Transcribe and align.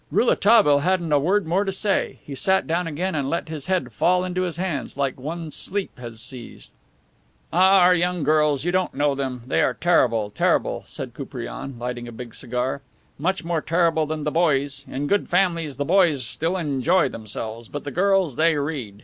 Rouletabille 0.09 0.79
hadn't 0.79 1.11
a 1.11 1.19
word 1.19 1.45
more 1.45 1.63
to 1.63 1.71
say. 1.71 2.17
He 2.23 2.33
sat 2.33 2.65
down 2.65 2.87
again 2.87 3.13
and 3.13 3.29
let 3.29 3.49
his 3.49 3.67
head 3.67 3.93
fall 3.93 4.23
into 4.25 4.41
his 4.41 4.57
hands, 4.57 4.97
like 4.97 5.19
one 5.19 5.51
sleep 5.51 5.99
has 5.99 6.19
seized. 6.19 6.73
"Ah, 7.53 7.81
our 7.81 7.93
young 7.93 8.23
girls; 8.23 8.65
you 8.65 8.71
don't 8.71 8.95
know 8.95 9.13
them. 9.13 9.43
They 9.45 9.61
are 9.61 9.75
terrible, 9.75 10.31
terrible!" 10.31 10.85
said 10.87 11.13
Koupriane, 11.13 11.77
lighting 11.77 12.07
a 12.07 12.11
big 12.11 12.33
cigar. 12.33 12.81
"Much 13.19 13.43
more 13.43 13.61
terrible 13.61 14.07
than 14.07 14.23
the 14.23 14.31
boys. 14.31 14.83
In 14.87 15.05
good 15.05 15.29
families 15.29 15.77
the 15.77 15.85
boys 15.85 16.25
still 16.25 16.57
enjoy 16.57 17.07
themselves; 17.09 17.67
but 17.67 17.83
the 17.83 17.91
girls 17.91 18.37
they 18.37 18.55
read! 18.57 18.99